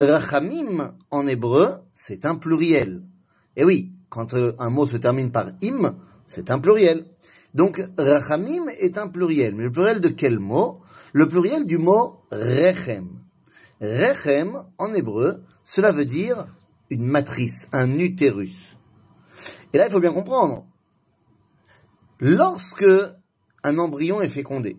[0.00, 3.02] Rachamim, en hébreu, c'est un pluriel.
[3.56, 7.04] Et oui, quand euh, un mot se termine par im, c'est un pluriel.
[7.54, 9.56] Donc, Rachamim est un pluriel.
[9.56, 10.80] Mais le pluriel de quel mot?
[11.12, 13.08] Le pluriel du mot Rechem.
[13.80, 16.46] Rechem, en hébreu, cela veut dire
[16.90, 18.76] une matrice, un utérus.
[19.72, 20.66] Et là, il faut bien comprendre.
[22.20, 22.86] Lorsque
[23.64, 24.76] un embryon est fécondé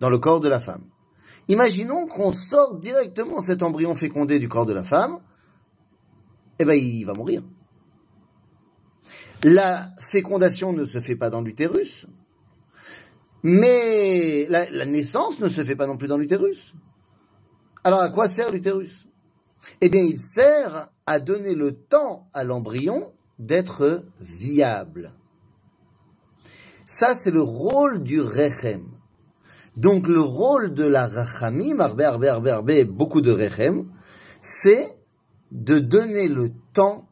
[0.00, 0.84] dans le corps de la femme,
[1.48, 5.18] Imaginons qu'on sort directement cet embryon fécondé du corps de la femme,
[6.58, 7.42] eh ben il va mourir.
[9.42, 12.06] La fécondation ne se fait pas dans l'utérus,
[13.42, 16.74] mais la, la, naissance ne se fait pas non plus dans l'utérus.
[17.84, 19.06] Alors à quoi sert l'utérus?
[19.80, 25.14] Eh bien il sert à donner le temps à l'embryon d'être viable.
[26.84, 28.97] Ça c'est le rôle du rechem.
[29.76, 33.88] Donc le rôle de la rachamim, arbe, arbe, arbe, arbe, beaucoup de rechem,
[34.40, 34.98] c'est
[35.52, 37.08] de donner le temps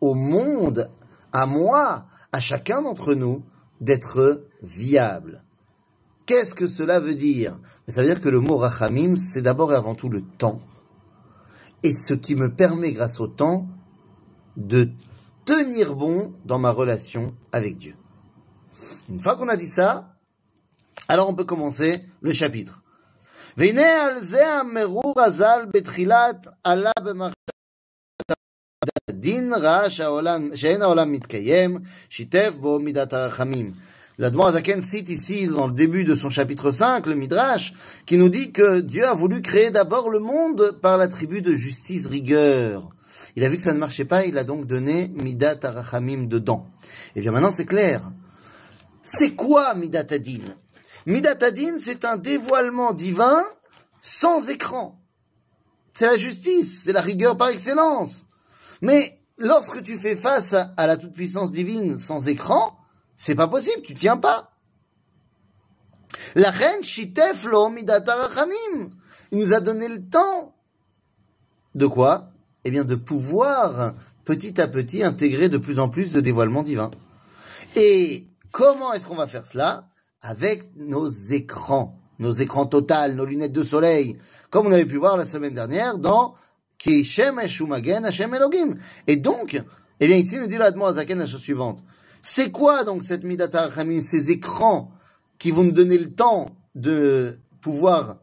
[0.00, 0.90] au monde,
[1.32, 3.44] à moi, à chacun d'entre nous,
[3.80, 5.44] d'être viable.
[6.26, 7.60] Qu'est-ce que cela veut dire?
[7.88, 10.60] Ça veut dire que le mot rachamim, c'est d'abord et avant tout le temps.
[11.82, 13.68] Et ce qui me permet, grâce au temps,
[14.56, 14.88] de
[15.44, 17.94] tenir bon dans ma relation avec Dieu.
[19.10, 20.13] Une fois qu'on a dit ça,
[21.08, 22.80] alors on peut commencer le chapitre.
[34.16, 37.74] L'Admor Zaken cite ici dans le début de son chapitre 5, le Midrash,
[38.06, 42.06] qui nous dit que Dieu a voulu créer d'abord le monde par l'attribut de justice
[42.06, 42.90] rigueur.
[43.34, 46.68] Il a vu que ça ne marchait pas, il a donc donné Midat Arachamim dedans.
[47.16, 48.12] Et eh bien maintenant c'est clair.
[49.02, 50.42] C'est quoi Midat Adin
[51.06, 53.42] Midatadin, c'est un dévoilement divin
[54.02, 55.00] sans écran.
[55.92, 58.26] C'est la justice, c'est la rigueur par excellence.
[58.82, 62.76] Mais lorsque tu fais face à la toute-puissance divine sans écran,
[63.16, 64.50] c'est pas possible, tu tiens pas.
[66.34, 67.72] La reine Shitef lo.
[69.32, 70.54] Il nous a donné le temps.
[71.74, 72.30] De quoi?
[72.64, 76.90] Eh bien, de pouvoir petit à petit intégrer de plus en plus de dévoilements divins.
[77.76, 79.88] Et comment est-ce qu'on va faire cela?
[80.24, 84.18] Avec nos écrans, nos écrans total, nos lunettes de soleil,
[84.50, 86.34] comme on avait pu voir la semaine dernière dans
[86.78, 88.76] Kishem Eshumagen Hashem Elogim.
[89.06, 89.62] Et donc,
[90.00, 91.84] eh bien ici nous dit l'Admo Azaken la chose suivante.
[92.22, 94.90] C'est quoi donc cette Midata Hamim, ces écrans
[95.38, 98.16] qui vont nous donner le temps de pouvoir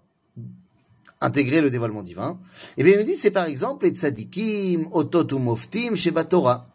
[1.22, 2.40] intégrer le dévoilement divin?
[2.78, 6.68] Eh bien il nous dit c'est par exemple les tzadikim, ototum moftim, sheba Torah.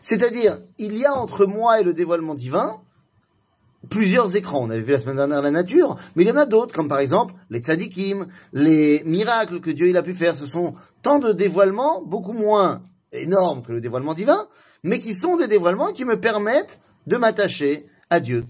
[0.00, 2.80] C'est-à-dire, il y a entre moi et le dévoilement divin
[3.88, 4.62] plusieurs écrans.
[4.62, 6.88] On avait vu la semaine dernière la nature, mais il y en a d'autres, comme
[6.88, 10.36] par exemple les tzadikim, les miracles que Dieu il a pu faire.
[10.36, 12.82] Ce sont tant de dévoilements, beaucoup moins
[13.12, 14.46] énormes que le dévoilement divin,
[14.84, 18.44] mais qui sont des dévoilements qui me permettent de m'attacher à Dieu.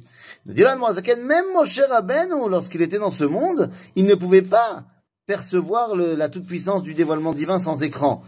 [0.46, 4.84] Même Moshe Rabbeinu, lorsqu'il était dans ce monde, il ne pouvait pas
[5.26, 8.22] percevoir la toute-puissance du dévoilement divin sans écran.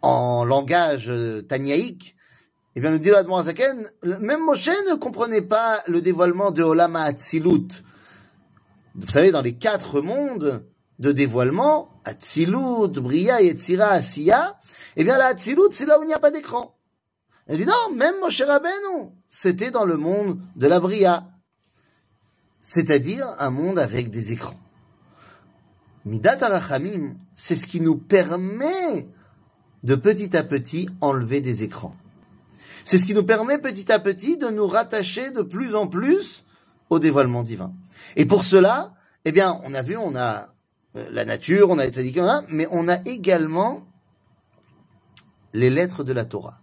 [0.00, 2.16] En langage euh, taniaïque,
[2.76, 3.88] eh bien, nous dit l'Admorazaken,
[4.20, 7.68] même Moshe ne comprenait pas le dévoilement de Olam Atzilut.
[8.94, 10.64] Vous savez, dans les quatre mondes
[10.98, 14.58] de dévoilement, Atzilut, Bria, Yetzira, Asiya,
[14.96, 16.76] eh bien, la Atzilut, c'est là où il n'y a pas d'écran.
[17.48, 21.26] Il dit non, même Moshe Rabbeinu, c'était dans le monde de la Bria.
[22.60, 24.60] C'est-à-dire un monde avec des écrans.
[26.04, 29.08] Midat Arachamim, c'est ce qui nous permet
[29.82, 31.96] de petit à petit enlever des écrans.
[32.88, 36.46] C'est ce qui nous permet petit à petit de nous rattacher de plus en plus
[36.88, 37.74] au dévoilement divin.
[38.16, 38.94] Et pour cela,
[39.26, 40.54] eh bien, on a vu, on a
[40.96, 43.86] euh, la nature, on a les tzadikim, mais on a également
[45.52, 46.62] les lettres de la Torah.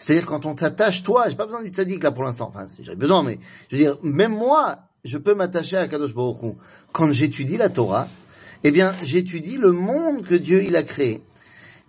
[0.00, 2.96] C'est-à-dire quand on t'attache, toi, j'ai pas besoin du tzadik là pour l'instant, enfin j'ai
[2.96, 3.38] besoin, mais
[3.68, 6.54] je veux dire, même moi, je peux m'attacher à Kadosh Baruch Hu.
[6.90, 8.08] Quand j'étudie la Torah,
[8.64, 11.22] eh bien, j'étudie le monde que Dieu il a créé.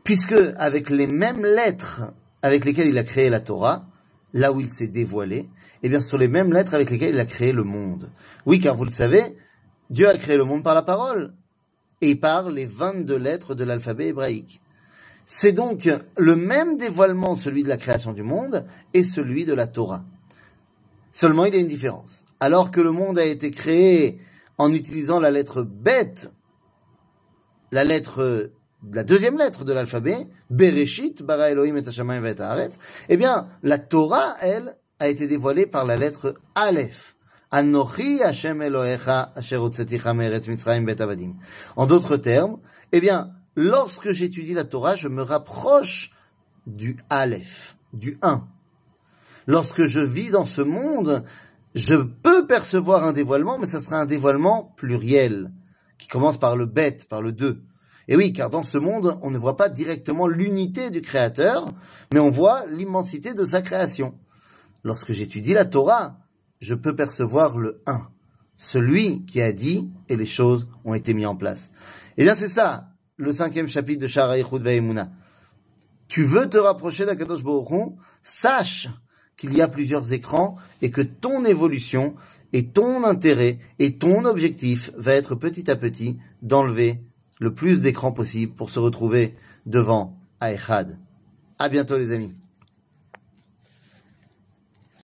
[0.03, 2.13] Puisque avec les mêmes lettres
[2.45, 3.87] avec lesquelles il a créé la Torah,
[4.31, 5.49] là où il s'est dévoilé, et
[5.81, 8.11] eh bien, sont les mêmes lettres avec lesquelles il a créé le monde.
[8.45, 9.35] Oui, car vous le savez,
[9.89, 11.33] Dieu a créé le monde par la parole
[12.01, 14.61] et par les 22 lettres de l'alphabet hébraïque.
[15.25, 19.65] C'est donc le même dévoilement, celui de la création du monde, et celui de la
[19.65, 20.05] Torah.
[21.11, 22.25] Seulement, il y a une différence.
[22.39, 24.19] Alors que le monde a été créé
[24.59, 26.31] en utilisant la lettre bête,
[27.71, 28.51] la lettre
[28.91, 30.17] la deuxième lettre de l'alphabet,
[30.49, 32.35] Bereshit, bara Elohim et Hashamayim et
[33.09, 37.15] eh bien, la Torah, elle, a été dévoilée par la lettre Aleph.
[37.51, 38.57] Anochi Hashem
[40.47, 40.97] Mitzrayim bet
[41.75, 42.57] En d'autres termes,
[42.91, 46.11] eh bien, lorsque j'étudie la Torah, je me rapproche
[46.67, 48.47] du Aleph, du 1.
[49.47, 51.23] Lorsque je vis dans ce monde,
[51.75, 55.51] je peux percevoir un dévoilement, mais ça sera un dévoilement pluriel,
[55.97, 57.61] qui commence par le bête, par le 2.
[58.07, 61.73] Et oui, car dans ce monde, on ne voit pas directement l'unité du Créateur,
[62.13, 64.15] mais on voit l'immensité de sa création.
[64.83, 66.19] Lorsque j'étudie la Torah,
[66.59, 68.07] je peux percevoir le 1,
[68.57, 71.71] celui qui a dit et les choses ont été mises en place.
[72.17, 75.09] Eh bien, c'est ça, le cinquième chapitre de Shara Yichud Ve'emuna.
[76.07, 78.89] Tu veux te rapprocher d'Akadosh Baruch sache
[79.35, 82.15] qu'il y a plusieurs écrans et que ton évolution
[82.53, 87.01] et ton intérêt et ton objectif va être petit à petit d'enlever
[87.39, 89.35] le plus d'écrans possible pour se retrouver
[89.65, 90.97] devant Aechad.
[91.59, 92.33] À bientôt les amis.